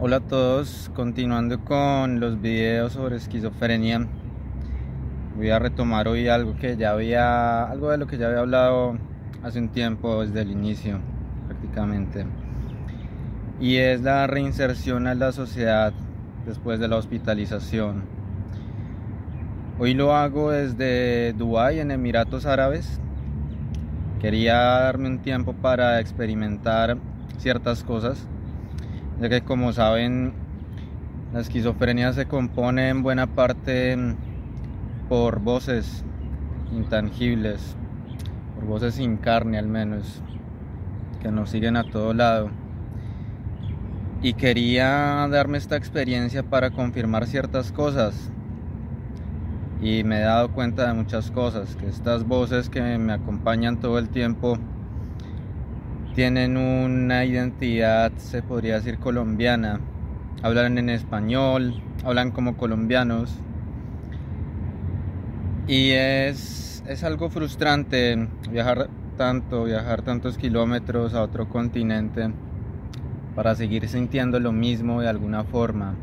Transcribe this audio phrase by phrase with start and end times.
[0.00, 4.08] Hola a todos, continuando con los videos sobre esquizofrenia,
[5.36, 8.98] voy a retomar hoy algo que ya había, algo de lo que ya había hablado
[9.44, 10.98] hace un tiempo desde el inicio,
[11.46, 12.26] prácticamente,
[13.60, 15.92] y es la reinserción a la sociedad
[16.44, 18.02] después de la hospitalización.
[19.78, 23.00] Hoy lo hago desde Dubái, en Emiratos Árabes.
[24.20, 26.98] Quería darme un tiempo para experimentar
[27.38, 28.26] ciertas cosas
[29.20, 30.32] ya que como saben
[31.32, 33.96] la esquizofrenia se compone en buena parte
[35.08, 36.04] por voces
[36.72, 37.76] intangibles,
[38.54, 40.22] por voces sin carne al menos,
[41.20, 42.50] que nos siguen a todo lado.
[44.22, 48.30] Y quería darme esta experiencia para confirmar ciertas cosas.
[49.82, 53.98] Y me he dado cuenta de muchas cosas, que estas voces que me acompañan todo
[53.98, 54.58] el tiempo
[56.14, 59.80] tienen una identidad, se podría decir, colombiana.
[60.42, 63.36] Hablan en español, hablan como colombianos.
[65.66, 72.30] Y es, es algo frustrante viajar tanto, viajar tantos kilómetros a otro continente
[73.34, 75.94] para seguir sintiendo lo mismo de alguna forma.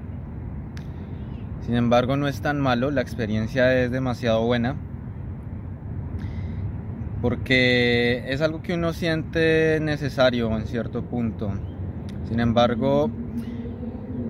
[1.66, 4.75] Sin embargo, no es tan malo, la experiencia es demasiado buena
[7.22, 11.52] porque es algo que uno siente necesario en cierto punto.
[12.28, 13.11] Sin embargo,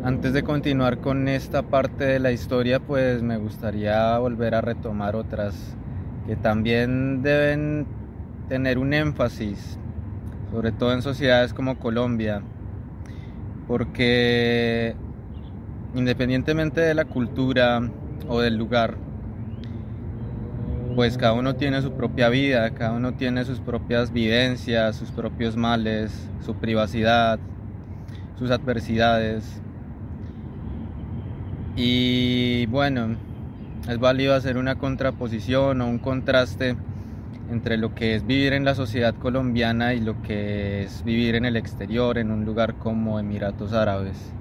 [0.04, 5.16] antes de continuar con esta parte de la historia, pues me gustaría volver a retomar
[5.16, 5.56] otras
[6.28, 7.86] que también deben
[8.50, 9.78] tener un énfasis,
[10.52, 12.42] sobre todo en sociedades como Colombia,
[13.68, 14.96] porque
[15.96, 17.82] independientemente de la cultura
[18.28, 18.98] o del lugar,
[20.96, 25.56] pues cada uno tiene su propia vida, cada uno tiene sus propias vivencias, sus propios
[25.56, 27.40] males, su privacidad,
[28.38, 29.62] sus adversidades.
[31.76, 33.16] Y bueno,
[33.90, 36.76] es válido hacer una contraposición o un contraste
[37.50, 41.46] entre lo que es vivir en la sociedad colombiana y lo que es vivir en
[41.46, 44.34] el exterior, en un lugar como Emiratos Árabes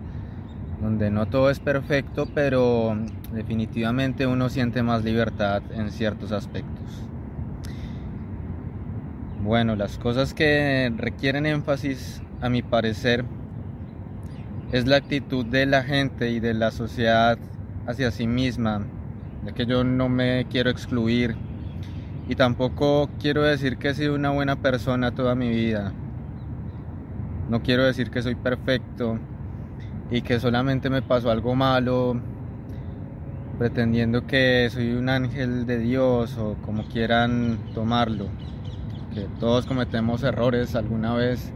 [0.80, 2.96] donde no todo es perfecto, pero
[3.32, 7.04] definitivamente uno siente más libertad en ciertos aspectos.
[9.42, 13.24] Bueno, las cosas que requieren énfasis, a mi parecer,
[14.72, 17.38] es la actitud de la gente y de la sociedad
[17.86, 18.86] hacia sí misma,
[19.44, 21.36] ya que yo no me quiero excluir
[22.28, 25.92] y tampoco quiero decir que he sido una buena persona toda mi vida.
[27.48, 29.18] No quiero decir que soy perfecto,
[30.10, 32.20] y que solamente me pasó algo malo
[33.60, 38.28] pretendiendo que soy un ángel de Dios o como quieran tomarlo,
[39.12, 41.52] que todos cometemos errores alguna vez,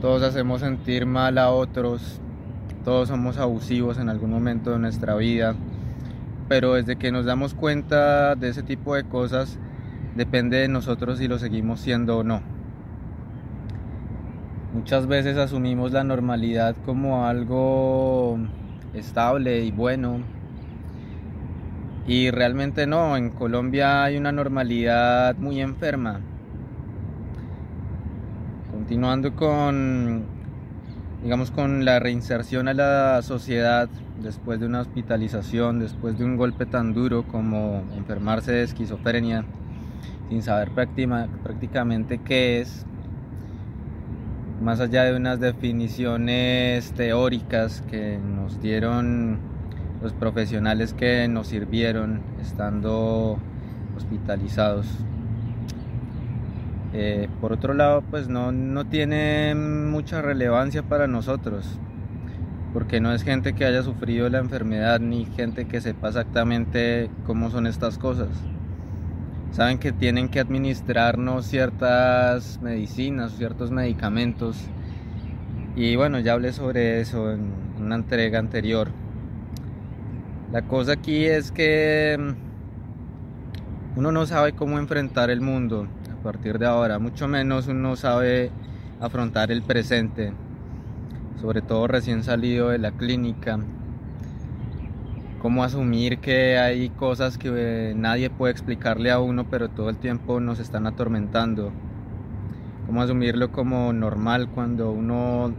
[0.00, 2.20] todos hacemos sentir mal a otros,
[2.84, 5.56] todos somos abusivos en algún momento de nuestra vida,
[6.48, 9.58] pero desde que nos damos cuenta de ese tipo de cosas,
[10.14, 12.42] depende de nosotros si lo seguimos siendo o no.
[14.72, 18.38] Muchas veces asumimos la normalidad como algo
[18.94, 20.37] estable y bueno.
[22.08, 26.20] Y realmente no, en Colombia hay una normalidad muy enferma.
[28.72, 30.24] Continuando con,
[31.22, 33.90] digamos, con la reinserción a la sociedad
[34.22, 39.44] después de una hospitalización, después de un golpe tan duro como enfermarse de esquizofrenia,
[40.30, 42.86] sin saber prácticamente qué es,
[44.62, 49.47] más allá de unas definiciones teóricas que nos dieron
[50.02, 53.38] los profesionales que nos sirvieron estando
[53.96, 54.86] hospitalizados.
[56.92, 61.78] Eh, por otro lado, pues no, no tiene mucha relevancia para nosotros,
[62.72, 67.50] porque no es gente que haya sufrido la enfermedad ni gente que sepa exactamente cómo
[67.50, 68.28] son estas cosas
[69.52, 74.56] saben que tienen que administrarnos ciertas medicinas, ciertos medicamentos.
[75.76, 78.90] Y bueno, ya hablé sobre eso en una entrega anterior.
[80.52, 86.58] La cosa aquí es que mm, uno no sabe cómo enfrentar el mundo a partir
[86.58, 88.50] de ahora, mucho menos uno sabe
[89.00, 90.32] afrontar el presente,
[91.40, 93.60] sobre todo recién salido de la clínica
[95.40, 99.96] cómo asumir que hay cosas que eh, nadie puede explicarle a uno, pero todo el
[99.96, 101.72] tiempo nos están atormentando.
[102.86, 105.52] Cómo asumirlo como normal cuando uno,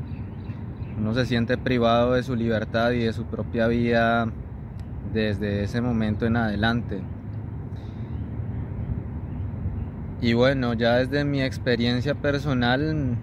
[0.97, 4.27] uno se siente privado de su libertad y de su propia vida
[5.13, 7.01] desde ese momento en adelante.
[10.21, 13.15] Y bueno, ya desde mi experiencia personal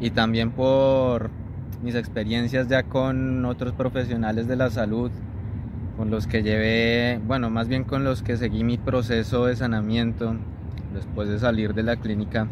[0.00, 1.30] y también por
[1.82, 5.10] mis experiencias ya con otros profesionales de la salud,
[5.96, 10.36] con los que llevé, bueno, más bien con los que seguí mi proceso de sanamiento
[10.94, 12.48] después de salir de la clínica,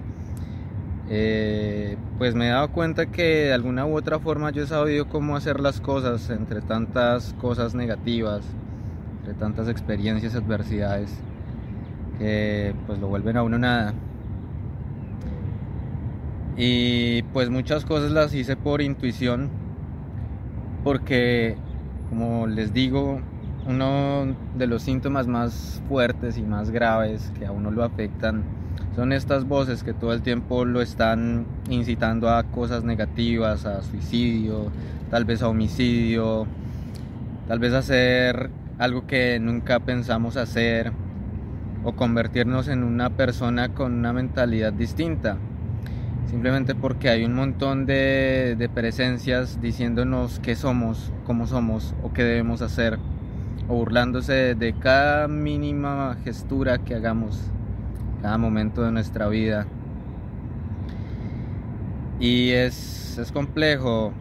[1.10, 5.08] eh, pues me he dado cuenta que de alguna u otra forma yo he sabido
[5.08, 8.44] cómo hacer las cosas entre tantas cosas negativas,
[9.20, 11.10] entre tantas experiencias, adversidades,
[12.19, 13.94] que pues lo vuelven a uno nada.
[16.58, 19.49] Y pues muchas cosas las hice por intuición,
[20.84, 21.56] porque
[22.11, 23.20] como les digo,
[23.66, 28.57] uno de los síntomas más fuertes y más graves que a uno lo afectan
[28.94, 34.70] son estas voces que todo el tiempo lo están incitando a cosas negativas, a suicidio,
[35.10, 36.46] tal vez a homicidio,
[37.46, 40.92] tal vez a hacer algo que nunca pensamos hacer
[41.84, 45.36] o convertirnos en una persona con una mentalidad distinta.
[46.28, 52.60] Simplemente porque hay un montón de, presencias diciéndonos qué somos, cómo somos o qué debemos
[52.62, 52.98] hacer
[53.69, 57.50] o burlándose de cada mínima gestura que hagamos
[58.22, 59.66] cada momento de nuestra vida.
[62.20, 64.12] Y es, es complejo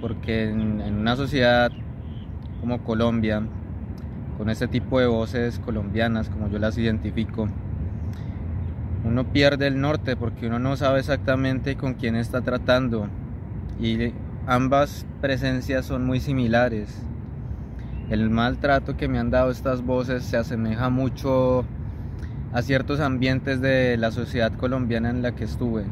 [0.00, 1.72] porque en, en, una sociedad
[2.60, 3.42] como Colombia,
[4.36, 7.48] con este tipo de voces colombianas como yo las identifico,
[9.04, 13.08] uno pierde el norte porque uno no sabe exactamente con quién está tratando
[13.80, 14.12] y
[14.46, 17.02] ambas presencias son muy similares.
[18.10, 21.64] El maltrato que me han dado estas voces se asemeja mucho
[22.56, 25.84] a ciertos ambientes de la sociedad colombiana en la que estuve.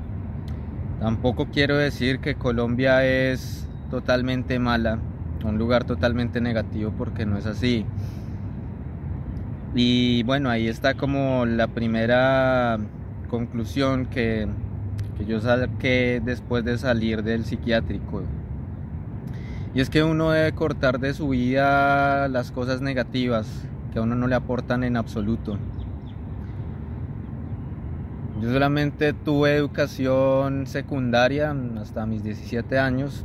[0.99, 4.99] Tampoco quiero decir que Colombia es totalmente mala,
[5.45, 7.85] un lugar totalmente negativo, porque no es así.
[9.75, 12.79] Y bueno, ahí está como la primera
[13.29, 14.49] conclusión que,
[15.19, 18.23] que yo saqué después de salir del psiquiátrico.
[19.75, 24.15] Y es que uno debe cortar de su vida las cosas negativas que a uno
[24.15, 25.59] no le aportan en absoluto.
[28.41, 33.25] Yo solamente tuve educación secundaria hasta mis 17 años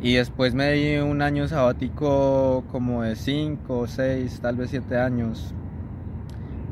[0.00, 5.54] y después me di un año sabático como de 5, 6, tal vez 7 años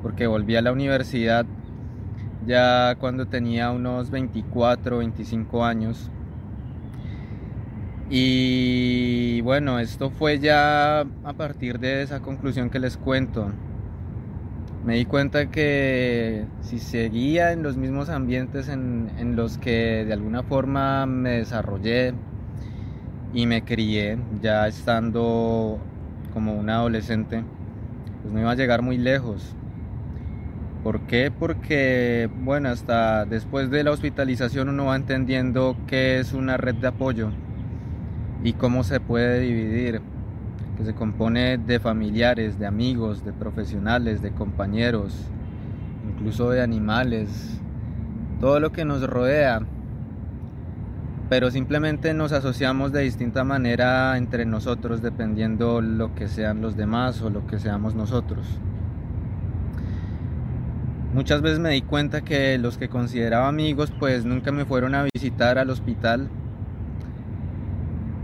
[0.03, 1.45] porque volví a la universidad
[2.47, 6.11] ya cuando tenía unos 24, 25 años.
[8.09, 13.53] Y bueno, esto fue ya a partir de esa conclusión que les cuento
[14.85, 20.43] me di cuenta que si seguía en los mismos ambientes en, los que de alguna
[20.43, 22.15] forma me desarrollé
[23.35, 25.79] y me crié, ya estando
[26.33, 27.45] como un adolescente,
[28.23, 29.55] pues no iba a llegar muy lejos.
[30.83, 31.31] ¿Por qué?
[31.31, 36.89] Porque, bueno, hasta después de la hospitalización uno va entendiendo qué es una red de
[36.89, 37.31] apoyo
[38.43, 40.01] y cómo se puede dividir
[40.81, 45.15] que se compone de familiares, de amigos, de profesionales, de compañeros,
[46.09, 47.61] incluso de animales,
[48.41, 49.61] todo lo que nos rodea,
[51.29, 57.21] pero simplemente nos asociamos de distinta manera entre nosotros dependiendo lo que sean los demás
[57.21, 58.47] o lo que seamos nosotros.
[61.13, 65.05] Muchas veces me di cuenta que los que consideraba amigos pues nunca me fueron a
[65.13, 66.31] visitar al hospital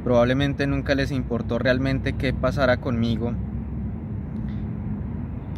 [0.06, 3.32] Probablemente nunca les importó realmente qué pasara conmigo.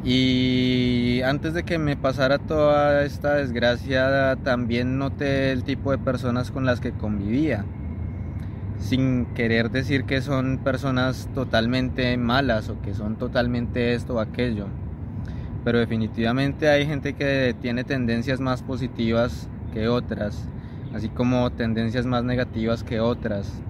[0.02, 6.50] Y antes de que me pasara toda esta desgracia, también noté el tipo de personas
[6.50, 7.66] con las que convivía.
[8.78, 14.64] Sin querer decir que son personas totalmente malas o que son totalmente esto o aquello.
[15.62, 20.48] Pero definitivamente hay gente que tiene tendencias más positivas que otras,
[20.94, 23.62] así como tendencias más negativas que otras.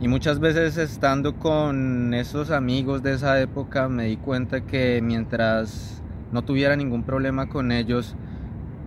[0.00, 6.02] Y muchas veces estando con esos amigos de esa época me di cuenta que mientras
[6.32, 8.16] no tuviera ningún problema con ellos,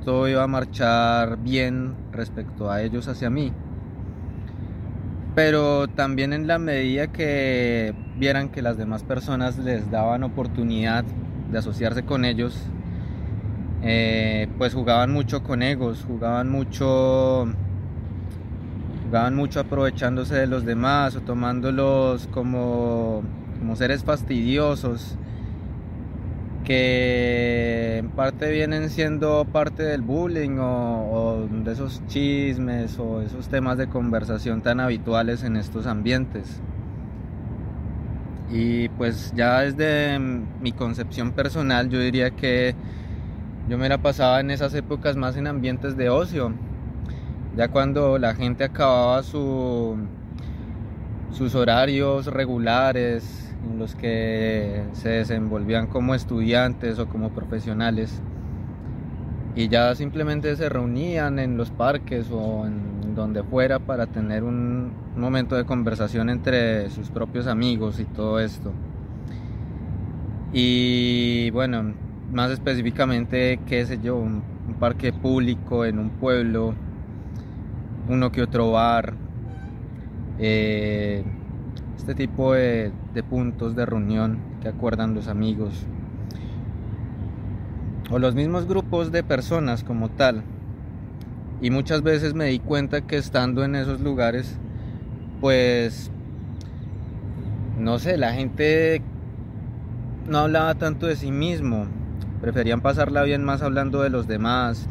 [0.04, 3.54] todo iba a marchar bien respecto a ellos hacia mí.
[5.36, 11.04] Pero también en la medida que vieran que las demás personas les daban oportunidad
[11.52, 12.60] de asociarse con ellos,
[13.84, 17.54] eh, pues jugaban mucho con egos, jugaban mucho
[19.14, 23.22] jugaban mucho aprovechándose de los demás o tomándolos como,
[23.60, 25.20] como seres fastidiosos
[26.66, 33.78] que en parte vienen siendo parte del bullying o, de esos chismes o esos temas
[33.78, 36.60] de conversación tan habituales en estos ambientes.
[38.52, 42.74] Y pues ya desde mi concepción personal yo diría que
[43.70, 46.52] yo me la pasaba en esas épocas más en ambientes de ocio,
[47.56, 49.96] Ya cuando la gente acababa su,
[51.32, 58.22] sus horarios regulares en los que se desenvolvían como estudiantes o como profesionales
[59.56, 64.92] y ya simplemente se reunían en los parques o en donde fuera para tener un
[65.16, 68.72] momento de conversación entre sus propios amigos y todo esto.
[70.52, 71.94] Y bueno,
[72.32, 76.74] más específicamente, qué sé yo, un, parque público en un pueblo,
[78.08, 79.14] uno que otro bar,
[80.40, 81.24] eh,
[81.98, 85.86] este tipo de, de puntos de reunión que acuerdan los amigos
[88.12, 90.44] o los mismos grupos de personas como tal.
[91.62, 94.58] Y muchas veces me di cuenta que estando en esos lugares,
[95.40, 96.12] pues,
[97.80, 99.02] no sé, la gente
[100.28, 101.86] no hablaba tanto de sí mismo,
[102.42, 104.90] preferían pasarla bien más hablando de los demás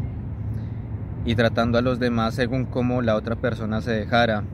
[1.25, 4.45] y tratando a los demás según cómo la otra persona se dejara.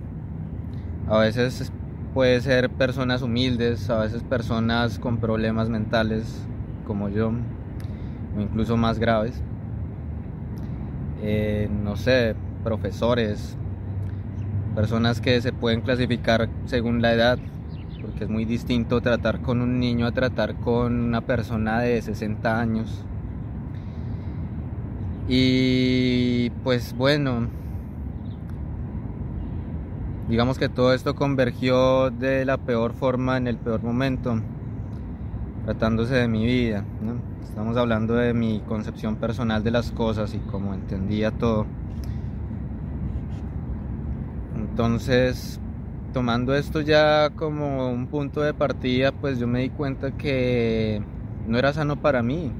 [1.09, 1.73] A veces
[2.15, 6.47] puede ser personas humildes, a veces personas con problemas mentales
[6.87, 7.33] como yo,
[8.37, 9.43] o incluso más graves.
[11.23, 13.57] Eh, no sé, profesores,
[14.75, 17.39] personas que se pueden clasificar según la edad,
[18.01, 22.61] porque es muy distinto tratar con un niño a tratar con una persona de 60
[22.61, 23.05] años.
[25.31, 27.49] Y pues bueno,
[30.27, 34.41] digamos que todo esto convergió de la peor forma en el peor momento,
[35.67, 36.83] tratándose de mi vida.
[37.43, 41.67] Estamos hablando de mi concepción personal de las cosas y cómo entendía todo.
[44.57, 45.61] Entonces,
[46.15, 51.03] tomando esto ya como un punto de partida, pues yo me di cuenta que
[51.47, 52.51] no era sano para mí.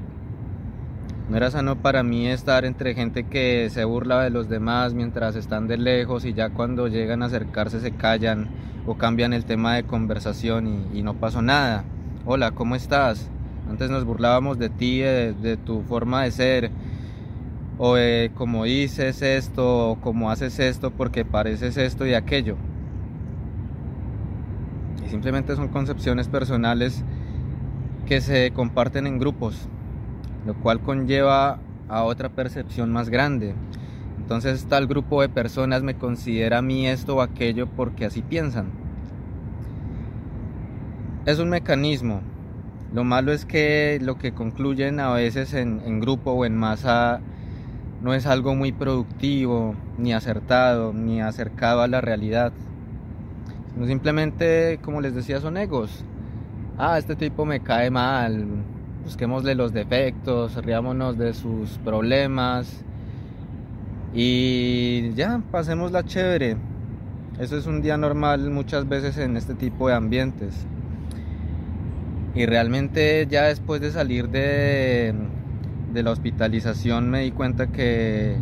[1.29, 5.35] No era sano para mí estar entre gente que se burla de los demás mientras
[5.35, 8.49] están de lejos y ya cuando llegan a acercarse se callan
[8.87, 11.83] o cambian el tema de conversación y, no pasó nada.
[12.25, 13.29] Hola, ¿cómo estás?
[13.69, 16.71] Antes nos burlábamos de ti, de, tu forma de ser,
[17.77, 22.55] o de cómo dices esto, o cómo haces esto, porque pareces esto y aquello.
[25.05, 27.03] Y simplemente son concepciones personales
[28.07, 29.69] que se comparten en grupos,
[30.45, 33.55] lo cual conlleva a otra percepción más grande.
[34.17, 38.67] Entonces tal grupo de personas me considera a mí esto o aquello porque así piensan.
[41.25, 42.21] Es un mecanismo,
[42.91, 47.21] lo malo es que lo que concluyen a veces en, grupo o en masa
[48.01, 52.51] no es algo muy productivo, ni acertado, ni acercado a la realidad.
[53.85, 56.03] simplemente, como les decía, son egos.
[56.79, 58.45] Ah, este tipo me cae mal,
[59.03, 62.83] busquémosle los defectos, riámonos de sus problemas
[64.13, 66.57] y ya, pasemos la chévere.
[67.39, 70.65] Eso es un día normal muchas veces en este tipo de ambientes.
[72.35, 75.13] Y realmente ya después de salir de,
[75.93, 78.35] la hospitalización me di cuenta que,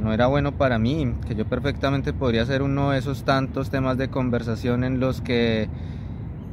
[0.00, 3.98] no era bueno para mí, que yo perfectamente podría ser uno de esos tantos temas
[3.98, 5.68] de conversación en los que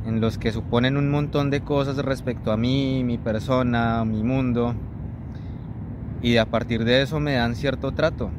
[0.07, 4.73] en los que suponen un montón de cosas respecto a mí, mi persona, mi mundo,
[6.21, 8.31] y a partir de eso me dan cierto trato.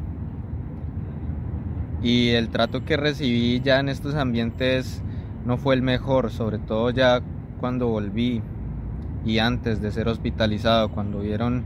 [2.03, 5.03] Y el trato que recibí ya en estos ambientes
[5.45, 7.21] no fue el mejor, sobre todo ya
[7.61, 8.41] cuando volví
[9.27, 11.65] y antes de ser hospitalizado, cuando vieron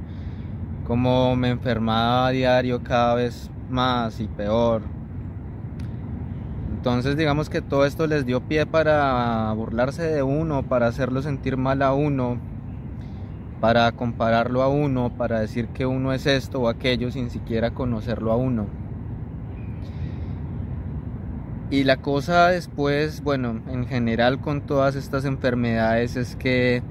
[0.85, 4.83] cómo me enfermaba a diario cada vez más y peor.
[6.83, 11.57] Entonces digamos que todo esto les dio pie para burlarse de uno, para hacerlo sentir
[11.57, 12.39] mal a uno,
[13.61, 18.33] para compararlo a uno, para decir que uno es esto o aquello sin siquiera conocerlo
[18.33, 18.67] a uno.
[21.71, 26.83] Y la cosa después, bueno, en general con todas estas enfermedades es que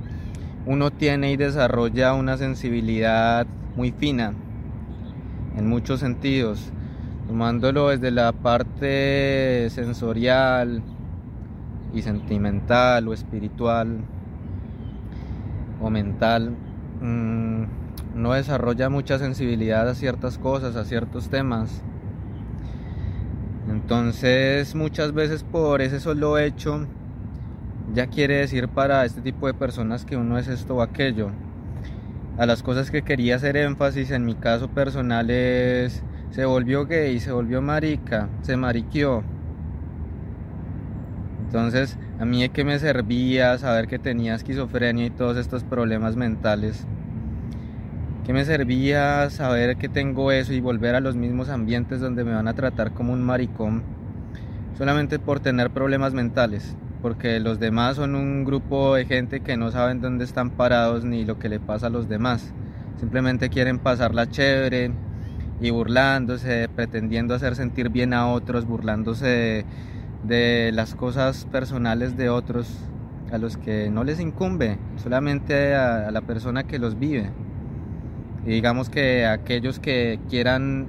[0.65, 3.45] uno tiene y desarrolla una sensibilidad
[3.75, 4.35] muy fina
[5.57, 6.71] en muchos sentidos,
[7.31, 10.83] tomándolo desde la parte sensorial
[11.93, 14.01] y sentimental o espiritual
[15.81, 16.51] o mental,
[16.99, 17.63] mm,
[18.15, 21.81] no desarrolla mucha sensibilidad a ciertas cosas, a ciertos temas
[23.69, 26.85] entonces muchas veces por ese solo hecho
[27.93, 31.29] ya quiere decir para este tipo de personas que uno es esto o aquello.
[32.37, 37.19] A las cosas que quería hacer énfasis en mi caso personal es se volvió gay,
[37.19, 39.23] se volvió marica, se mariqueó.
[41.45, 46.87] Entonces, a mí que me servía saber que tenía esquizofrenia y todos estos problemas mentales.
[48.25, 52.33] ¿Qué me servía saber que tengo eso y volver a los mismos ambientes donde me
[52.33, 53.83] van a tratar como un maricón
[54.77, 56.77] solamente por tener problemas mentales?
[57.01, 61.25] Porque los demás son un grupo de gente que no saben dónde están parados ni
[61.25, 62.53] lo que le pasa a los demás.
[62.99, 64.91] Simplemente quieren pasarla chévere
[65.61, 69.63] y burlándose, pretendiendo hacer sentir bien a otros, burlándose
[70.23, 72.67] de, las cosas personales de otros
[73.31, 77.29] a los que no les incumbe, solamente a la persona que los vive.
[78.45, 80.87] Y digamos que aquellos que quieran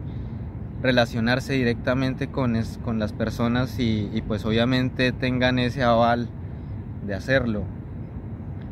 [0.82, 6.28] relacionarse directamente con, con las personas y, pues obviamente tengan ese aval
[7.06, 7.62] de hacerlo.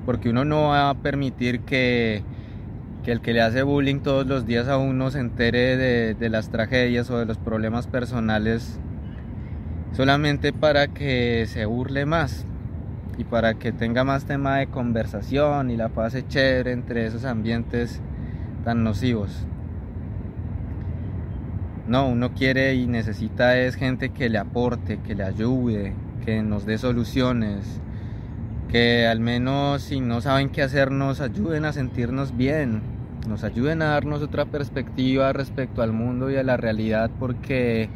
[0.07, 2.23] Porque uno no va a permitir que,
[3.07, 6.50] el que le hace bullying todos los días a uno se entere de, de las
[6.50, 8.78] tragedias o de los problemas personales
[9.92, 12.45] solamente para que se burle más
[13.19, 18.00] y para que tenga más tema de conversación y la pase chévere entre esos ambientes
[18.64, 19.47] tan nocivos.
[21.87, 25.92] No, uno quiere y necesita es gente que le aporte, que le ayude,
[26.25, 27.80] que nos dé soluciones,
[28.71, 32.80] que al menos si no saben qué hacer nos ayuden a sentirnos bien,
[33.28, 37.88] nos ayuden a darnos otra perspectiva respecto al mundo y a la realidad porque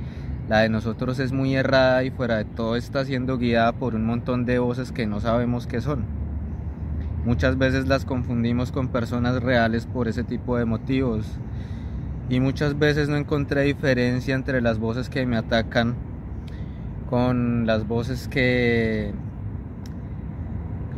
[0.48, 4.04] la de nosotros es muy errada y fuera de todo está siendo guiada por un
[4.04, 6.04] montón de voces que no sabemos qué son.
[7.24, 11.26] Muchas veces las confundimos con personas reales por ese tipo de motivos.
[12.28, 15.94] Y muchas veces no encontré diferencia entre las voces que me atacan
[17.08, 19.12] con las voces que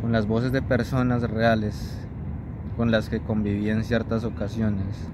[0.01, 2.06] con las voces de personas reales
[2.77, 5.09] con las que conviví en ciertas ocasiones.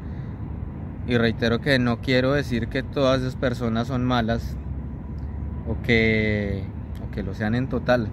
[1.08, 4.56] Y reitero que no quiero decir que todas esas personas son malas
[5.68, 6.64] o que,
[7.06, 8.10] o que lo sean en total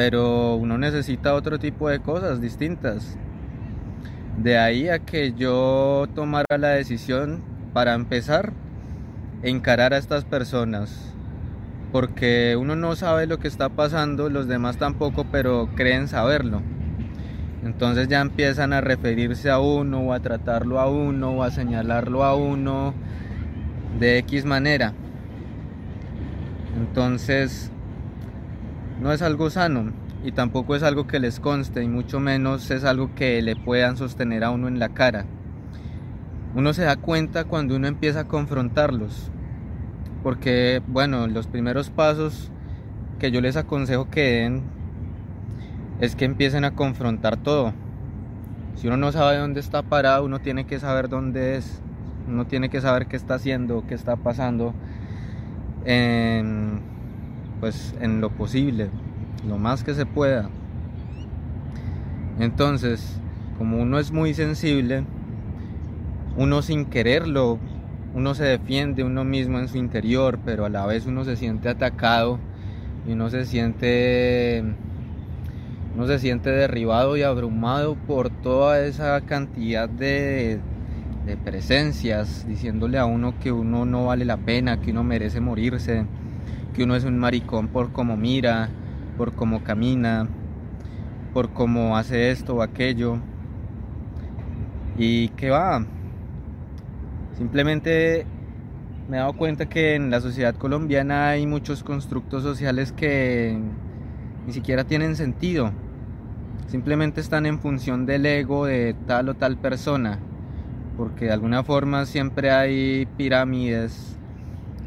[0.00, 3.18] pero uno necesita otro tipo de cosas distintas.
[4.38, 7.42] De ahí a que yo tomara la decisión
[7.74, 8.54] para empezar,
[9.42, 11.14] encarar a estas personas.
[11.92, 16.62] Porque uno no sabe lo que está pasando, los demás tampoco, pero creen saberlo.
[17.64, 22.24] Entonces ya empiezan a referirse a uno o a tratarlo a uno o a señalarlo
[22.24, 22.94] a uno
[23.98, 24.94] de X manera.
[26.78, 27.70] Entonces
[29.00, 29.92] no es algo sano
[30.24, 33.96] y tampoco es algo que les conste y mucho menos es algo que le puedan
[33.96, 35.26] sostener a uno en la cara.
[36.54, 39.30] Uno se da cuenta cuando uno empieza a confrontarlos.
[40.22, 42.50] Porque, bueno, los primeros pasos
[43.18, 44.62] que yo les aconsejo que den
[46.00, 47.72] es que empiecen a confrontar todo.
[48.76, 51.82] Si uno no sabe dónde está parado, uno tiene que saber dónde es.
[52.26, 54.72] Uno tiene que saber qué está haciendo, qué está pasando.
[55.84, 56.80] En,
[57.60, 58.88] pues en lo posible,
[59.46, 60.48] lo más que se pueda.
[62.38, 63.20] Entonces,
[63.58, 65.04] como uno es muy sensible,
[66.36, 67.58] uno sin quererlo,
[68.14, 71.68] uno se defiende uno mismo en su interior, pero a la vez uno se siente
[71.68, 72.38] atacado
[73.06, 74.64] y uno se siente
[75.94, 80.60] uno se siente derribado y abrumado por toda esa cantidad de,
[81.26, 86.06] de presencias diciéndole a uno que uno no vale la pena, que uno merece morirse,
[86.74, 88.68] que uno es un maricón por cómo mira,
[89.16, 90.28] por cómo camina,
[91.32, 93.18] por cómo hace esto o aquello.
[94.96, 95.84] Y que va.
[97.36, 98.26] Simplemente
[99.08, 103.58] me he dado cuenta que en la sociedad colombiana hay muchos constructos sociales que
[104.46, 105.72] ni siquiera tienen sentido.
[106.68, 110.18] Simplemente están en función del ego de tal o tal persona.
[110.96, 114.16] Porque de alguna forma siempre hay pirámides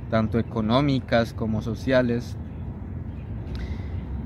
[0.10, 2.38] tanto económicas como sociales.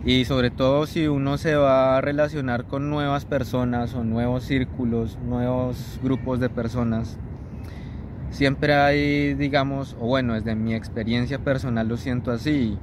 [0.04, 5.18] Y sobre todo si uno se va a relacionar con nuevas personas o nuevos círculos,
[5.26, 7.18] nuevos grupos de personas,
[8.30, 12.78] siempre hay, digamos, o bueno, desde mi experiencia personal lo siento así,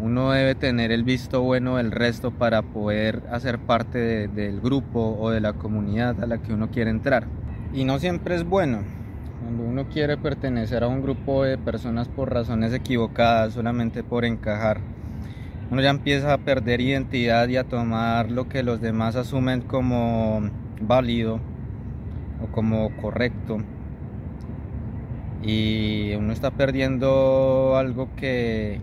[0.00, 5.30] uno debe tener el visto bueno del resto para poder hacer parte del grupo o
[5.30, 7.26] de la comunidad a la que uno quiere entrar.
[7.72, 8.82] Y no siempre es bueno,
[9.40, 14.80] cuando uno quiere pertenecer a un grupo de personas por razones equivocadas, solamente por encajar,
[15.70, 20.42] uno ya empieza a perder identidad y a tomar lo que los demás asumen como
[20.80, 21.40] válido
[22.42, 23.58] o como correcto.
[25.42, 28.80] Y uno está perdiendo algo que,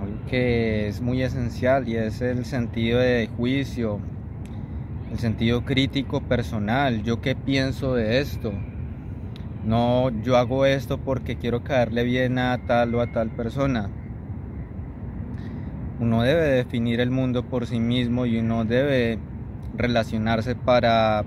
[0.00, 4.00] algo que es muy esencial y es el sentido de juicio,
[5.10, 7.02] el sentido crítico personal.
[7.02, 8.52] ¿Yo qué pienso de esto?
[9.64, 13.90] No, yo hago esto porque quiero caerle bien a tal o a tal persona.
[15.98, 19.18] Uno debe definir el mundo por sí mismo y uno debe
[19.76, 21.24] relacionarse para,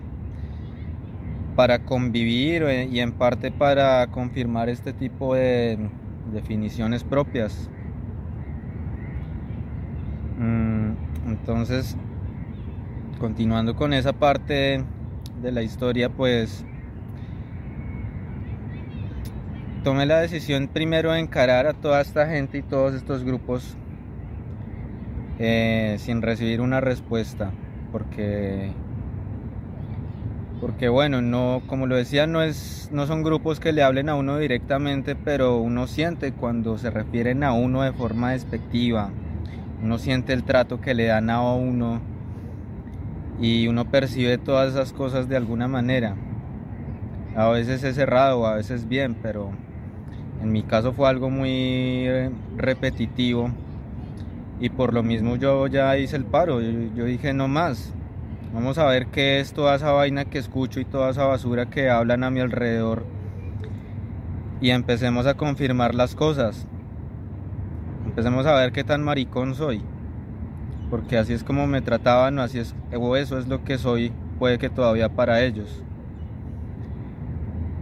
[1.55, 5.77] para convivir eh, y en parte para confirmar este tipo de
[6.31, 7.69] definiciones propias.
[10.39, 10.91] Mm,
[11.27, 11.97] entonces,
[13.19, 14.81] continuando con esa parte
[15.41, 16.63] de la historia, pues
[19.83, 23.75] tomé la decisión primero de encarar a toda esta gente y todos estos grupos
[25.39, 27.51] eh, sin recibir una respuesta
[27.91, 28.71] porque
[30.59, 34.15] porque bueno no como lo decía no es no son grupos que le hablen a
[34.15, 39.11] uno directamente pero uno siente cuando se refieren a uno de forma despectiva
[39.81, 42.01] uno siente el trato que le dan a uno
[43.39, 46.15] y uno percibe todas esas cosas de alguna manera
[47.35, 49.51] a veces es cerrado a veces bien pero
[50.41, 52.07] en mi caso fue algo muy
[52.55, 53.51] repetitivo
[54.59, 56.61] y por lo mismo yo ya hice el paro.
[56.61, 57.93] Yo, dije no más.
[58.53, 61.89] Vamos a ver qué es toda esa vaina que escucho y toda esa basura que
[61.89, 63.05] hablan a mi alrededor.
[64.59, 66.67] Y empecemos a confirmar las cosas.
[68.19, 69.81] Empecemos a ver qué tan maricón soy.
[70.89, 74.57] Porque así es como me trataban, así es, o eso es lo que soy, puede
[74.57, 75.81] que todavía para ellos.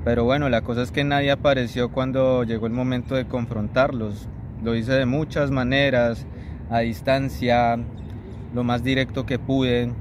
[0.06, 4.30] Pero bueno, la cosa es que nadie apareció cuando llegó el momento de confrontarlos.
[4.63, 6.28] Lo hice de muchas maneras,
[6.69, 7.80] a distancia,
[8.54, 9.91] lo más directo que pude,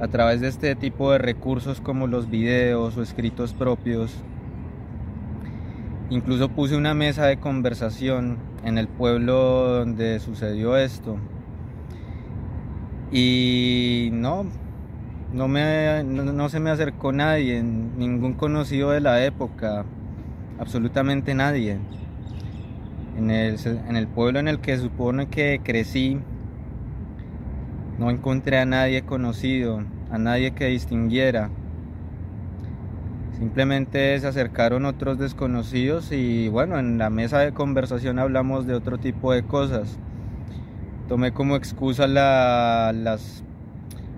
[0.00, 4.12] a, través de este tipo de recursos como los videos o escritos propios.
[6.10, 11.16] Incluso puse una mesa de conversación en el pueblo donde sucedió esto.
[13.12, 14.46] Y no,
[15.32, 19.84] no, me, no, se me acercó nadie, ningún conocido de la época,
[20.58, 21.78] absolutamente nadie.
[23.16, 26.20] En el, en el pueblo en el que supone que crecí,
[27.98, 31.50] no encontré a nadie conocido, a nadie que distinguiera.
[33.40, 38.98] Simplemente se acercaron otros desconocidos y bueno, en la mesa de conversación hablamos de otro
[38.98, 39.98] tipo de cosas.
[41.08, 43.42] Tomé como excusa las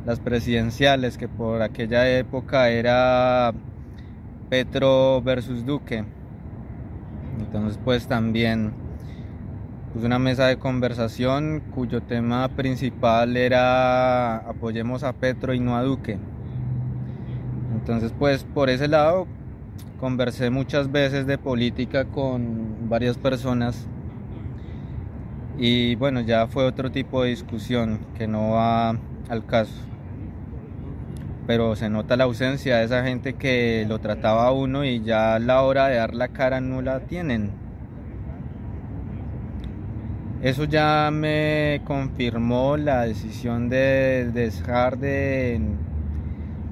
[0.05, 3.53] las presidenciales, que por aquella época era
[4.51, 6.05] Petro versus Duque.
[7.39, 8.73] Entonces pues también
[9.93, 15.85] puse una mesa de conversación cuyo tema principal era apoyemos a Petro y no a
[15.85, 16.19] Duque.
[17.83, 19.27] Entonces pues por ese lado
[19.99, 23.89] conversé muchas veces de política con varias personas
[25.59, 28.91] y bueno ya fue otro tipo de discusión que no va
[29.29, 29.75] al caso
[31.47, 35.35] pero se nota la ausencia de esa gente que lo trataba a uno y ya
[35.35, 37.51] a la hora de dar la cara no la tienen.
[40.43, 45.61] Eso ya me confirmó la decisión de dejar de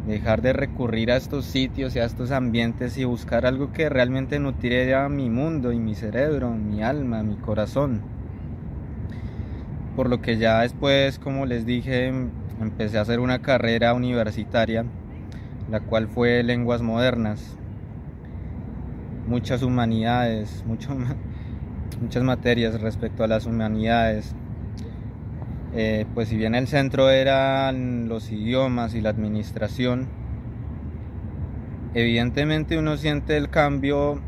[0.07, 4.39] dejar de recurrir a estos sitios y a estos ambientes y buscar algo que realmente
[4.39, 8.01] nutriera mi mundo y mi cerebro, mi alma, mi corazón.
[9.97, 12.13] Por lo que ya después, como les dije,
[12.61, 14.85] empecé a hacer una carrera universitaria,
[15.71, 17.57] la cual fue lenguas modernas,
[19.27, 20.65] muchas humanidades,
[22.01, 24.35] muchas materias respecto a las humanidades.
[25.73, 30.09] Eh, pues si bien el centro eran los idiomas y la administración,
[31.95, 34.21] evidentemente uno siente el cambio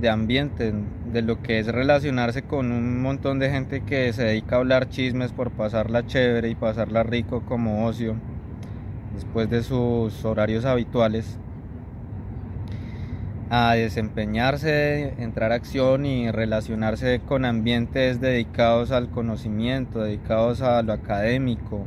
[0.00, 0.72] de ambiente,
[1.12, 4.88] de lo que es relacionarse con un montón de gente que se dedica a hablar
[4.88, 8.16] chismes por pasarla chévere y pasarla rico como ocio,
[9.14, 11.38] después de sus horarios habituales,
[13.50, 20.92] a desempeñarse, entrar a acción y relacionarse con ambientes dedicados al conocimiento, dedicados a lo
[20.92, 21.86] académico.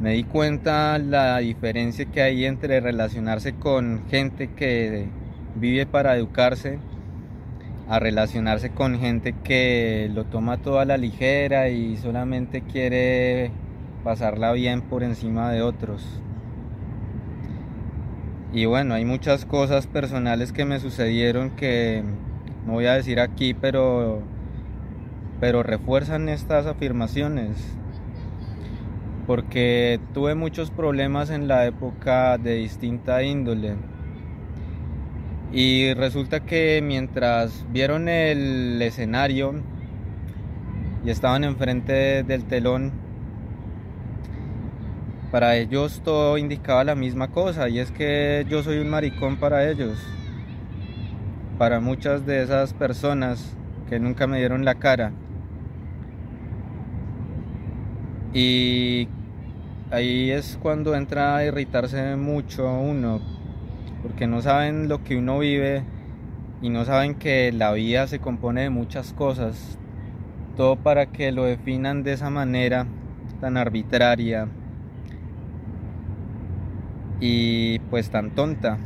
[0.00, 5.08] Me di cuenta la diferencia que hay entre relacionarse con gente que
[5.56, 6.78] vive para educarse,
[7.88, 13.50] a relacionarse con gente que lo toma toda la ligera y solamente quiere
[14.04, 16.20] pasarla bien por encima de otros.
[18.52, 22.02] Y bueno, hay muchas cosas personales que me sucedieron que
[22.66, 24.22] no voy a decir aquí, pero
[25.40, 27.56] pero refuerzan estas afirmaciones.
[29.26, 33.76] Porque tuve muchos problemas en la época de distinta índole
[35.52, 39.54] y resulta que mientras vieron el escenario
[41.04, 42.92] y estaban enfrente del telón,
[45.30, 49.68] para ellos todo indicaba la misma cosa y es que yo soy un maricón para
[49.68, 49.98] ellos.
[51.58, 53.54] Para muchas de esas personas
[53.88, 55.12] que nunca me dieron la cara.
[58.32, 59.08] Y
[59.90, 63.20] ahí es cuando entra a irritarse mucho uno,
[64.02, 65.82] porque no saben lo que uno vive
[66.62, 69.78] y no saben que la vida se compone de muchas cosas,
[70.56, 72.86] todo para que lo definan de esa manera
[73.40, 74.48] tan arbitraria
[77.20, 78.78] y pues tan tonta.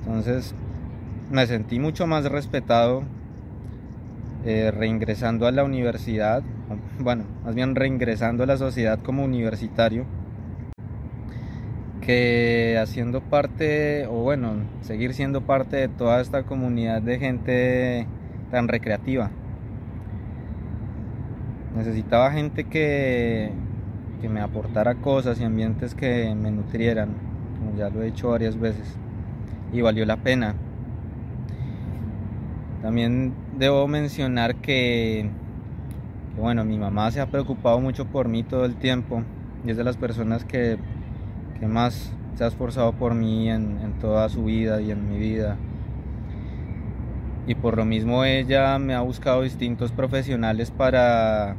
[0.00, 0.54] Entonces
[1.30, 3.04] me sentí mucho más respetado
[4.44, 6.42] eh, reingresando a la universidad,
[6.98, 10.04] bueno, más bien reingresando a la sociedad como universitario,
[12.00, 18.06] que haciendo parte, o bueno, seguir siendo parte de toda esta comunidad de gente
[18.50, 19.30] tan recreativa.
[21.76, 23.52] Necesitaba gente que,
[24.22, 27.10] que me aportara cosas y ambientes que me nutrieran,
[27.58, 28.96] como ya lo he hecho varias veces,
[29.72, 30.54] y valió la pena.
[32.82, 35.28] También debo mencionar que,
[36.38, 39.24] bueno, mi mamá se ha preocupado mucho por mí todo el tiempo
[39.66, 40.78] y es de las personas que,
[41.66, 45.56] más se ha esforzado por mí en, toda su vida y en mi vida.
[47.46, 51.56] Y por lo mismo ella me ha buscado distintos profesionales para,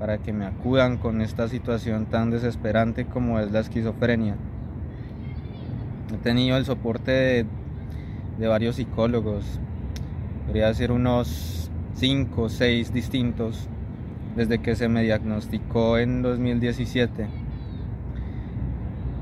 [0.00, 4.34] para que me acudan con esta situación tan desesperante como es la esquizofrenia.
[6.12, 7.44] He tenido el soporte
[8.38, 9.44] de, varios psicólogos,
[10.46, 13.68] podría ser unos 5 o 6 distintos
[14.36, 17.26] desde que se me diagnosticó en 2017.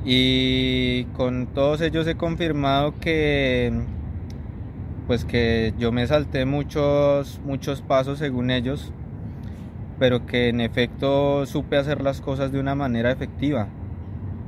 [0.04, 3.72] Y con todos ellos he confirmado que
[5.08, 8.92] pues que yo me salté muchos muchos pasos según ellos,
[9.98, 13.68] pero que en efecto supe hacer las cosas de una manera efectiva,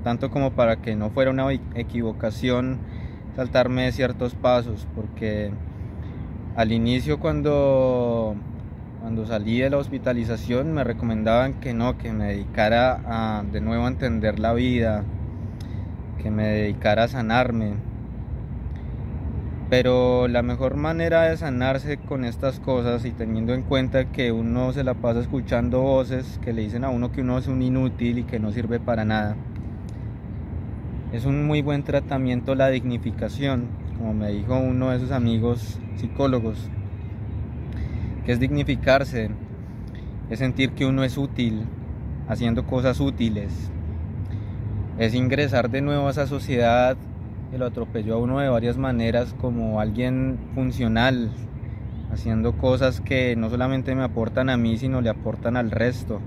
[0.05, 2.79] tanto como para que no fuera una equivocación
[3.37, 5.51] saltarme ciertos pasos, porque
[6.57, 8.35] al inicio cuando,
[9.01, 13.85] cuando salí de la hospitalización me recomendaban que no, que me dedicara a de nuevo
[13.85, 15.05] a entender la vida,
[16.23, 17.90] que me dedicara a sanarme.
[19.71, 24.73] Pero la mejor manera de sanarse con estas cosas y teniendo en cuenta que uno
[24.73, 28.19] se la pasa escuchando voces que le dicen a uno que uno es un inútil
[28.19, 29.37] y que no sirve para nada,
[31.13, 36.71] es un muy buen tratamiento la dignificación como me dijo uno de esos amigos psicólogos,
[38.25, 39.29] que es dignificarse,
[40.31, 41.67] es sentir que uno es útil,
[42.27, 43.53] haciendo cosas útiles,
[44.99, 46.97] es ingresar de nuevo a esa sociedad
[47.51, 51.31] que lo atropelló a uno de varias maneras como alguien funcional,
[52.13, 56.21] haciendo cosas que no solamente me aportan a mí, sino le aportan al resto.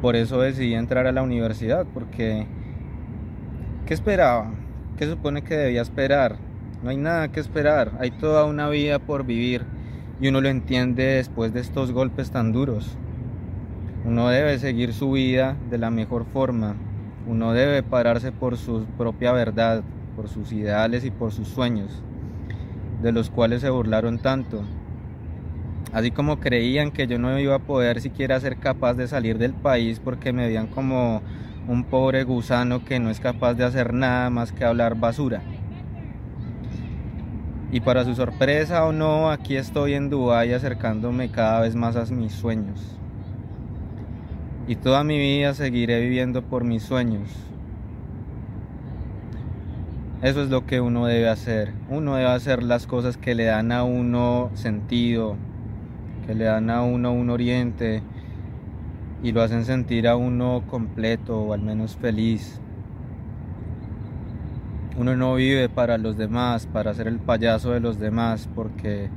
[0.00, 2.46] Por eso decidí entrar a la universidad, porque
[3.86, 4.52] ¿qué esperaba?
[4.96, 6.36] ¿Qué supone que debía esperar?
[6.82, 9.64] No hay nada que esperar, hay toda una vida por vivir
[10.20, 12.96] y uno lo entiende después de estos golpes tan duros.
[14.04, 16.76] Uno debe seguir su vida de la mejor forma,
[17.26, 19.82] uno debe pararse por su propia verdad,
[20.16, 22.02] por sus ideales y por sus sueños,
[23.02, 24.62] de los cuales se burlaron tanto.
[25.92, 29.54] Así como creían que yo no iba a poder siquiera ser capaz de salir del
[29.54, 31.20] país porque me veían como
[31.66, 35.42] un pobre gusano que no es capaz de hacer nada más que hablar basura.
[37.72, 42.04] Y para su sorpresa o no, aquí estoy en Dubái acercándome cada vez más a
[42.12, 42.99] mis sueños.
[44.70, 47.28] Y toda mi vida seguiré viviendo por mis sueños.
[50.22, 51.72] Eso es lo que uno debe hacer.
[51.88, 55.34] Uno debe hacer las cosas que le dan a uno sentido,
[56.24, 58.00] que le dan a uno un oriente,
[59.24, 62.60] y lo hacen sentir a uno completo o al menos feliz.
[64.96, 69.08] Uno no vive para los demás, para ser el payaso de los demás, porque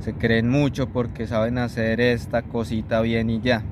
[0.00, 3.62] se creen mucho, porque saben hacer esta cosita bien y ya.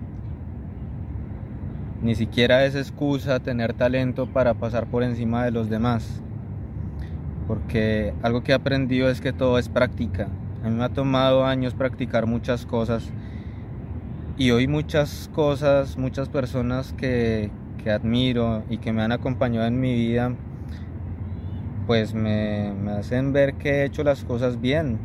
[2.04, 6.20] Ni siquiera es excusa tener talento para pasar por encima de los demás.
[7.48, 10.28] Porque algo que he aprendido es que todo es práctica.
[10.62, 13.10] A mí me ha tomado años practicar muchas cosas
[14.36, 17.50] y hoy muchas cosas, muchas personas que,
[17.86, 20.34] admiro y que me han acompañado en mi vida,
[21.86, 24.98] pues me, me hacen ver que he hecho las cosas bien.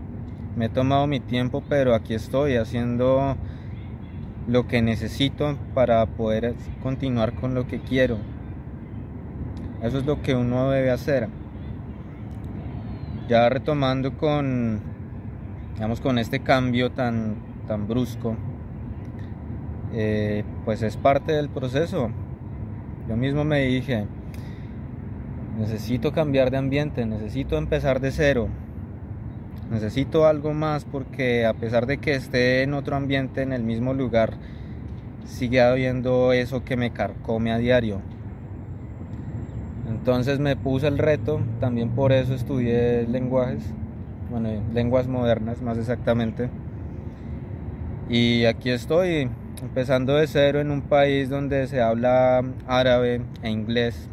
[0.58, 3.38] Me he tomado mi tiempo, pero aquí estoy haciendo
[4.50, 8.18] lo que necesito para poder continuar con lo que quiero.
[9.84, 11.30] Eso es lo que uno debe hacer.
[13.28, 14.82] Ya retomando con,
[15.76, 17.36] digamos, con este cambio tan,
[17.68, 18.36] tan brusco
[19.94, 22.12] eh, pues es parte del proceso.
[23.08, 24.06] Yo mismo me dije,
[25.58, 28.50] necesito cambiar de ambiente, necesito empezar de cero,
[29.70, 33.94] necesito algo más porque a pesar de que esté en otro ambiente, en el mismo
[33.94, 34.34] lugar,
[35.26, 38.02] sigue habiendo eso que me carcome a diario.
[39.88, 43.64] Entonces me puse el reto, también por eso estudié lenguajes,
[44.32, 46.50] bueno, lenguas modernas más exactamente.
[48.10, 49.30] Y aquí estoy,
[49.62, 54.10] empezando de cero en un país donde se habla árabe e inglés.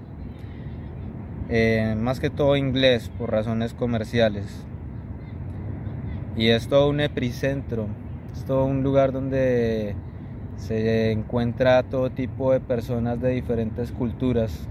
[1.49, 4.66] Eh, más que todo inglés por razones comerciales.
[6.37, 7.87] Y es todo un epicentro,
[8.35, 9.95] es todo un lugar donde
[10.57, 14.69] se encuentra todo tipo de personas de diferentes culturas.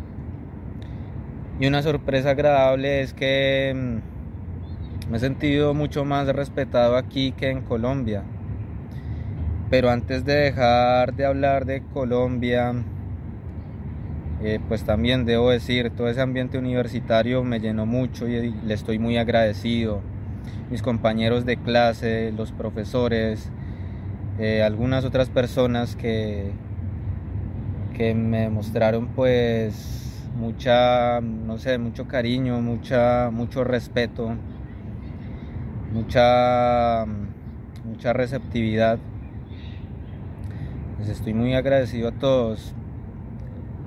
[1.60, 7.49] Y una sorpresa agradable es que mm, me he sentido mucho más respetado aquí que
[7.49, 8.23] en Colombia.
[9.71, 12.73] Pero antes de dejar de hablar de Colombia,
[14.43, 18.99] eh, pues también debo decir, todo ese ambiente universitario me llenó mucho y le estoy
[18.99, 20.01] muy agradecido.
[20.69, 23.49] Mis compañeros de clase, los profesores,
[24.39, 26.51] eh, algunas otras personas que,
[27.95, 34.36] que me mostraron pues mucha, no sé, mucho cariño, mucha, mucho respeto,
[35.93, 37.05] mucha,
[37.86, 38.99] mucha receptividad.
[40.99, 42.73] Les estoy muy agradecido a todos.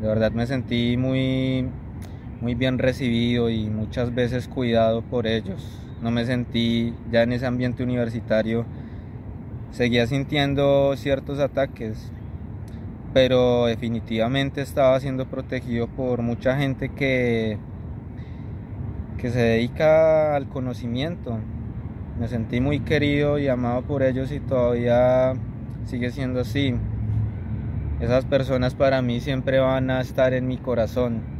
[0.01, 1.69] De verdad me sentí muy,
[2.41, 5.88] muy bien recibido y muchas veces cuidado por ellos.
[6.03, 8.65] No me sentí ya en ese ambiente universitario
[9.71, 12.11] seguía sintiendo ciertos ataques,
[13.13, 17.59] pero definitivamente estaba siendo protegido por mucha gente que,
[19.19, 21.39] que se dedica al conocimiento.
[22.19, 25.35] Me sentí muy querido y amado por ellos y todavía
[25.85, 26.75] sigue siendo así.
[28.01, 31.38] Esas personas para mí siempre van a estar en mi corazón.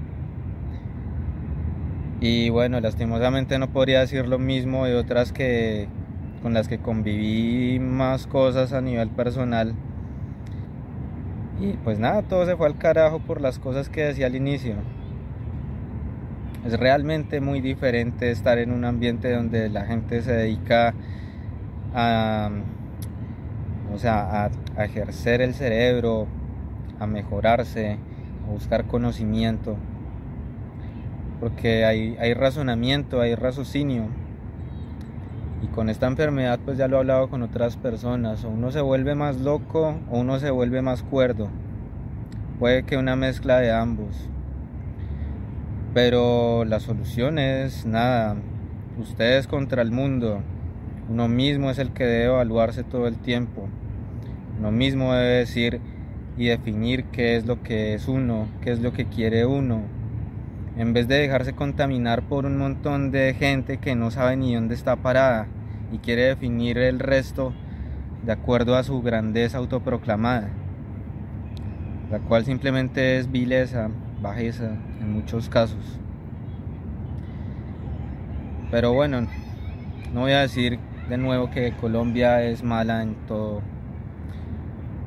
[2.21, 5.89] Y bueno, lastimosamente no podría decir lo mismo de otras que,
[6.43, 9.75] con las que conviví más cosas a nivel personal.
[11.61, 14.75] Y pues nada, todo se fue al carajo por las cosas que decía al inicio.
[16.65, 20.95] Es realmente muy diferente estar en un ambiente donde la gente se dedica
[21.95, 22.51] a,
[23.93, 26.27] o sea, a, ejercer el cerebro,
[27.01, 27.99] a mejorarse,
[28.47, 29.77] a buscar conocimiento.
[31.41, 34.09] Porque hay, razonamiento, hay raciocinio
[35.63, 38.81] y con esta enfermedad pues ya lo he hablado con otras personas, o uno se
[38.81, 41.49] vuelve más loco o uno se vuelve más cuerdo.
[42.59, 44.29] Puede que una mezcla de ambos.
[45.95, 48.37] Pero la solución es nada,
[49.01, 50.43] ustedes contra el mundo.
[51.09, 53.69] Uno mismo es el que debe evaluarse todo el tiempo.
[54.59, 55.81] Uno mismo debe decir
[56.37, 59.98] y definir qué es lo que es uno, qué es lo que quiere uno.
[60.79, 64.77] En vez de dejarse contaminar por un montón de gente que no sabe ni dónde
[64.77, 65.49] está parada
[65.93, 67.53] y quiere definir el resto
[68.25, 70.51] de acuerdo a su grandeza autoproclamada,
[72.13, 73.91] la cual simplemente es vileza,
[74.23, 75.99] bajeza en muchos casos.
[78.71, 79.27] Pero bueno,
[80.15, 83.63] no voy a decir de nuevo que Colombia es mala en todo,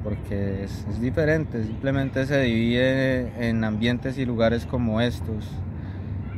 [0.03, 5.47] porque es, diferente, simplemente se divide en ambientes y lugares como estos.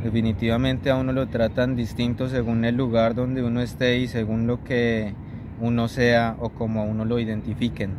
[0.03, 4.63] Definitivamente a uno lo tratan distinto según el lugar donde uno esté y según lo
[4.63, 5.13] que
[5.61, 7.91] uno sea o como uno lo identifiquen.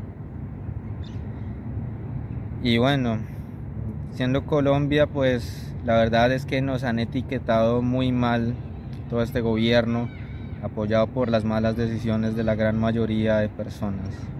[2.63, 3.19] Y bueno,
[4.13, 8.55] siendo Colombia, pues la verdad es que nos han etiquetado muy mal
[9.09, 10.09] todo este gobierno,
[10.63, 14.34] apoyado por las malas decisiones de la gran mayoría de personas.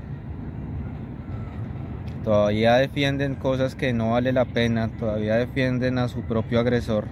[2.25, 7.05] Todavía defienden cosas que no vale la pena, todavía defienden a su propio agresor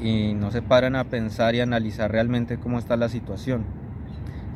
[0.00, 3.64] y no se paran a pensar y analizar realmente cómo está la situación.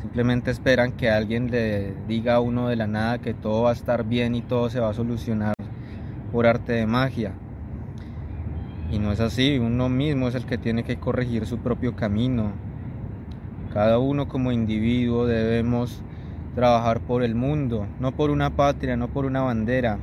[0.01, 3.75] Simplemente esperan que alguien le diga a uno de la nada que todo va a
[3.75, 5.55] estar bien y todo se va a solucionar
[6.33, 7.35] por arte de magia.
[8.91, 12.51] Y no es así, uno mismo es el que tiene que corregir su propio camino.
[13.73, 16.03] Cada uno como individuo debemos
[16.55, 19.99] trabajar por el mundo, no por una patria, no por una bandera,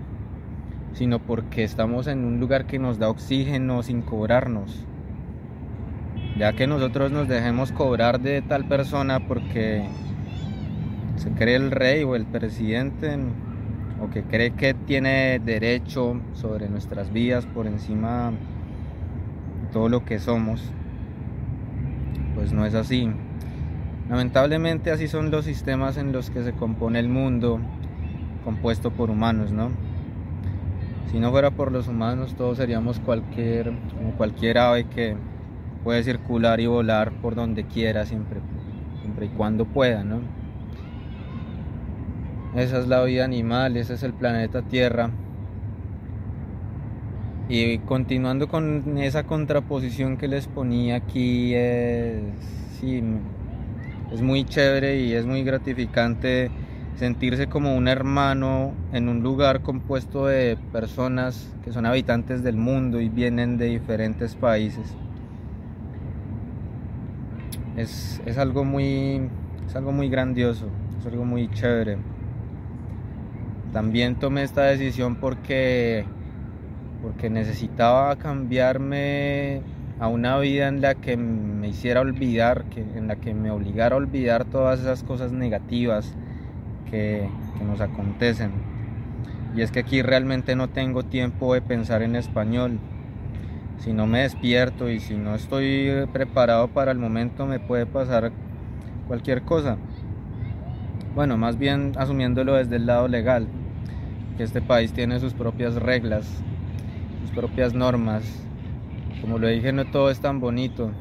[0.94, 4.88] sino porque estamos en un lugar que nos da oxígeno sin cobrarnos
[6.38, 9.84] ya que nosotros nos dejemos cobrar de tal persona porque
[11.16, 13.18] se cree el rey o el presidente
[14.02, 20.20] o que cree que tiene derecho sobre nuestras vidas por encima de todo lo que
[20.20, 20.62] somos,
[22.36, 23.10] pues no es así.
[24.10, 27.60] Lamentablemente así son los sistemas en los que se compone el mundo
[28.46, 29.70] compuesto por humanos, ¿no?
[31.12, 33.74] Si no fuera por los humanos, todos seríamos cualquier,
[34.18, 35.16] cualquier ave que
[35.84, 38.40] puede circular y volar por donde quiera siempre,
[39.02, 40.22] siempre y cuando pueda, ¿no?
[42.56, 45.12] Esa es la vida animal, ese es el planeta Tierra.
[47.50, 52.22] Y continuando con esa contraposición que les ponía aquí, es,
[54.12, 56.50] es muy chévere y es muy gratificante
[56.96, 63.02] sentirse como un hermano en un lugar compuesto de personas que son habitantes del mundo
[63.02, 64.96] y vienen de diferentes países.
[67.76, 69.30] Es, es algo muy
[69.68, 70.68] es algo muy grandioso,
[71.00, 71.98] es algo muy chévere.
[73.74, 76.06] También tomé esta decisión porque
[77.02, 79.62] porque necesitaba cambiarme
[80.00, 83.96] a una vida en la que me hiciera olvidar, que, en la que me obligara
[83.96, 86.14] a olvidar todas esas cosas negativas
[86.90, 87.30] que,
[87.66, 88.52] nos acontecen.
[89.56, 92.80] Y es que aquí realmente no tengo tiempo de pensar en español.
[93.80, 98.32] Si no me despierto y si no estoy preparado para el momento me puede pasar
[99.08, 99.78] cualquier cosa.
[101.16, 103.48] Bueno, más bien asumiéndolo desde el lado legal,
[104.38, 106.28] que este país tiene sus propias reglas,
[107.22, 108.47] sus propias normas.
[109.22, 110.92] Como lo dije, no todo es tan bonito,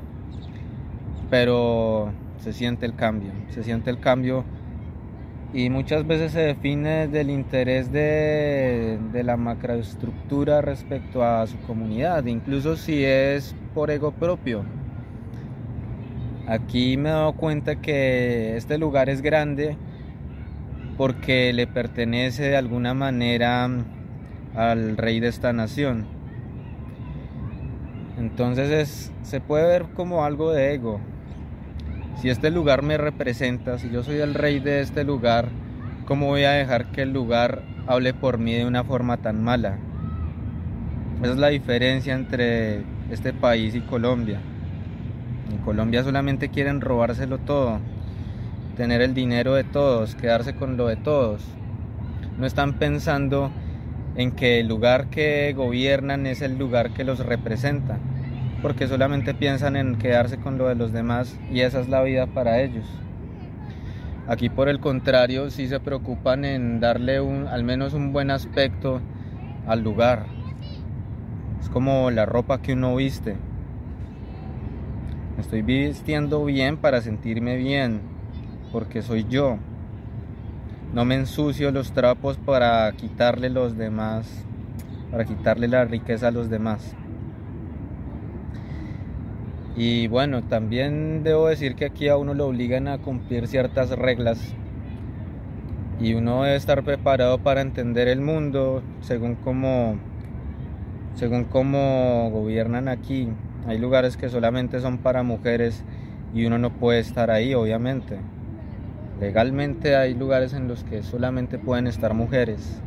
[1.31, 4.45] pero se siente el cambio, se siente el cambio
[5.53, 12.77] y muchas veces se define del interés de, la macroestructura respecto a su comunidad, incluso
[12.77, 14.65] si es por ego propio.
[16.47, 19.77] Aquí me he dado cuenta que este lugar es grande
[20.97, 23.69] porque le pertenece de alguna manera
[24.55, 26.16] al rey de esta nación.
[28.19, 31.01] Entonces se puede ver como algo de ego,
[32.21, 35.49] si este lugar me representa, si yo soy el rey de este lugar,
[36.07, 39.77] ¿cómo voy a dejar que el lugar hable por mí de una forma tan mala?
[41.23, 44.41] Esa es la diferencia entre este país y Colombia.
[45.51, 47.81] En Colombia solamente quieren robárselo todo,
[48.79, 51.45] tener el dinero de todos, quedarse con lo de todos.
[52.39, 53.51] No están pensando
[54.17, 57.99] en que el lugar que gobiernan es el lugar que los representa
[58.63, 62.27] porque solamente piensan en quedarse con lo de los demás y esa es la vida
[62.27, 62.85] para ellos.
[64.29, 69.01] Aquí por el contrario sí se preocupan en darle un, al menos un buen aspecto
[69.67, 70.27] al lugar.
[71.61, 73.37] Es como la ropa que uno viste.
[75.39, 78.01] estoy vistiendo bien para sentirme bien,
[78.73, 79.59] porque soy yo.
[80.93, 84.45] No me ensucio los trapos para quitarle los demás,
[85.11, 86.95] para quitarle la riqueza a los demás.
[89.77, 94.55] Y bueno, también debo decir que aquí a uno lo obligan a cumplir ciertas reglas
[96.01, 99.97] y uno debe estar preparado para entender el mundo según cómo
[101.15, 103.29] según cómo gobiernan aquí.
[103.67, 105.83] Hay lugares que solamente son para mujeres
[106.35, 108.19] y uno no puede estar ahí, obviamente.
[109.21, 112.83] Legalmente hay lugares en los que solamente pueden estar mujeres.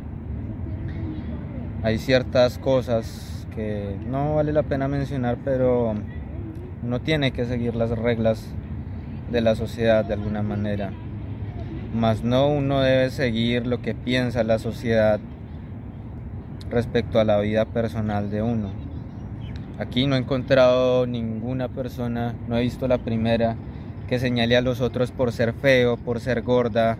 [1.82, 5.94] Hay ciertas cosas que no vale la pena mencionar, pero
[6.84, 8.46] uno tiene que seguir las reglas
[9.32, 10.92] de la sociedad de alguna manera.
[11.92, 15.18] Mas no uno debe seguir lo que piensa la sociedad
[16.70, 18.70] respecto a la vida personal de uno.
[19.80, 23.56] Aquí no he encontrado ninguna persona, no he visto la primera,
[24.10, 26.98] que señale a los otros por ser feo, por ser gorda,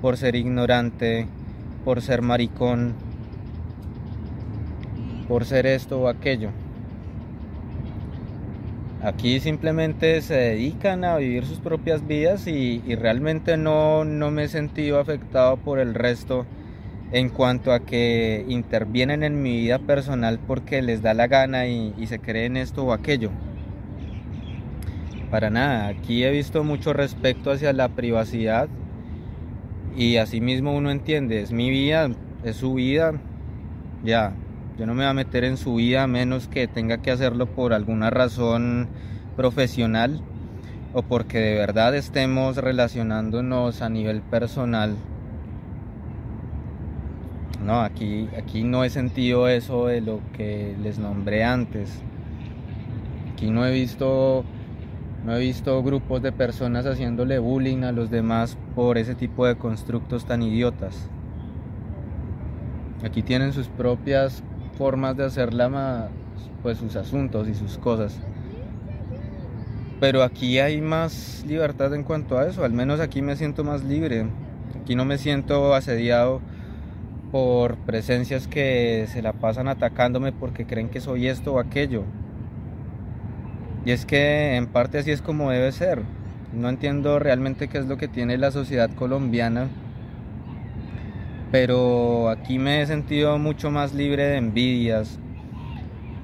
[0.00, 1.26] por ser ignorante,
[1.84, 2.94] por ser maricón,
[5.28, 6.48] por ser esto o aquello.
[9.02, 15.00] Aquí simplemente se dedican a vivir sus propias vidas y, realmente no, me he sentido
[15.00, 16.46] afectado por el resto
[17.12, 22.06] en cuanto a que intervienen en mi vida personal porque les da la gana y
[22.06, 23.30] se creen esto o aquello.
[25.30, 28.68] Para nada, aquí he visto mucho respeto hacia la privacidad
[29.94, 32.08] y asimismo uno entiende, es mi vida,
[32.44, 33.12] es su vida,
[34.04, 34.32] ya,
[34.78, 37.46] yo no me voy a meter en su vida a menos que tenga que hacerlo
[37.46, 38.88] por alguna razón
[39.36, 40.22] profesional
[40.94, 44.96] o porque de verdad estemos relacionándonos a nivel personal.
[47.62, 52.02] No, aquí, aquí no he sentido eso de lo que les nombré antes.
[53.32, 54.44] Aquí no he visto
[55.24, 59.56] no he visto grupos de personas haciéndole bullying a los demás por ese tipo de
[59.56, 61.08] constructos tan idiotas.
[63.04, 64.42] Aquí tienen sus propias
[64.76, 65.50] formas de hacer
[66.62, 68.18] pues sus asuntos y sus cosas.
[70.00, 73.84] Pero aquí hay más libertad en cuanto a eso, al menos aquí me siento más
[73.84, 74.26] libre.
[74.80, 76.40] Aquí no me siento asediado
[77.32, 82.04] por presencias que se la pasan atacándome porque creen que soy esto o aquello.
[83.88, 86.02] Y es que en parte así es como debe ser.
[86.52, 89.68] No entiendo realmente qué es lo que tiene la sociedad colombiana
[91.50, 95.18] pero aquí me he sentido mucho más libre de envidias,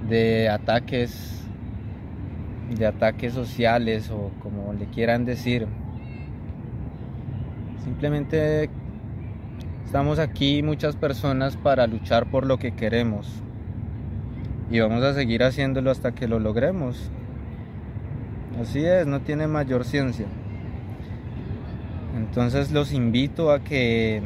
[0.09, 1.43] de ataques,
[2.77, 5.67] de ataques sociales o como le quieran decir.
[7.83, 8.69] Simplemente
[9.87, 13.43] estamos aquí muchas personas para luchar por lo que queremos
[14.71, 17.11] y vamos a seguir haciéndolo hasta que lo logremos.
[18.61, 20.27] Así es, no tiene mayor ciencia.
[22.17, 24.23] Entonces los invito a que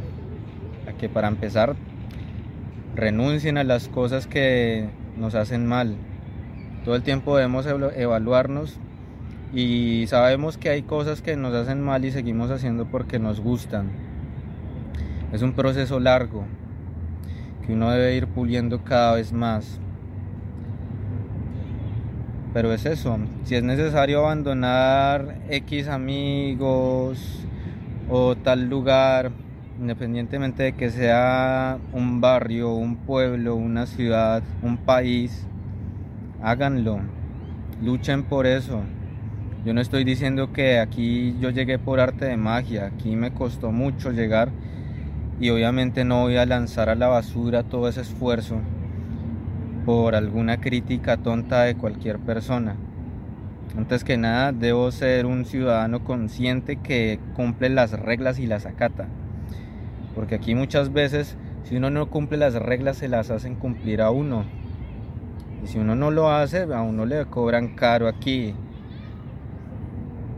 [0.98, 1.76] que para empezar
[2.94, 5.96] renuncien a las cosas que nos hacen mal.
[6.84, 8.78] Todo el tiempo debemos evaluarnos
[9.54, 13.90] y sabemos que hay cosas que nos hacen mal y seguimos haciendo porque nos gustan.
[15.32, 16.44] Es un proceso largo
[17.64, 19.80] que uno debe ir puliendo cada vez más.
[22.58, 27.46] Pero es eso, si es necesario abandonar X amigos
[28.10, 29.30] o tal lugar,
[29.78, 35.46] independientemente de que sea un barrio, un pueblo, una ciudad, un país,
[36.42, 36.98] háganlo,
[37.80, 38.80] luchen por eso.
[39.64, 43.70] Yo no estoy diciendo que aquí yo llegué por arte de magia, aquí me costó
[43.70, 44.48] mucho llegar
[45.38, 48.56] y obviamente no voy a lanzar a la basura todo ese esfuerzo
[49.84, 52.76] por alguna crítica tonta de cualquier persona.
[53.76, 59.06] Antes que nada, debo ser un ciudadano consciente que cumple las reglas y las acata.
[60.14, 64.10] Porque aquí muchas veces, si uno no cumple las reglas, se las hacen cumplir a
[64.10, 64.44] uno.
[65.62, 68.54] Y si uno no lo hace, a uno le cobran caro aquí.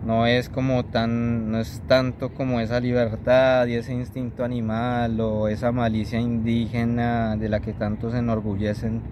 [0.04, 5.48] No es como tan, no es tanto como esa libertad y ese instinto animal o
[5.48, 9.02] esa malicia indígena de la que tanto se enorgullecen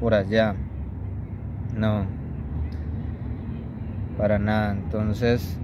[0.00, 0.54] por allá.
[1.76, 2.06] No,
[4.16, 4.72] para nada.
[4.72, 5.58] Entonces,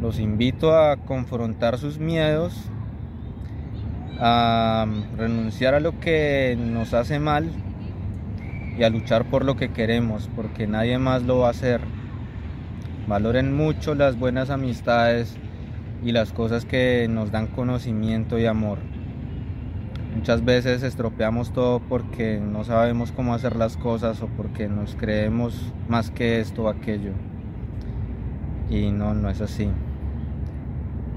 [0.00, 2.70] los invito a confrontar sus miedos
[4.18, 4.86] a
[5.16, 7.50] renunciar a lo que nos hace mal
[8.78, 11.80] y a luchar por lo que queremos, porque nadie más lo va a hacer.
[13.08, 15.36] Valoren mucho las buenas amistades
[16.04, 18.78] y las cosas que nos dan conocimiento y amor.
[20.14, 25.72] Muchas veces estropeamos todo porque no sabemos cómo hacer las cosas o porque nos creemos
[25.88, 27.12] más que esto o aquello.
[28.70, 29.68] Y no, no es así.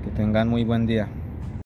[0.03, 1.07] Que tengan muy buen día.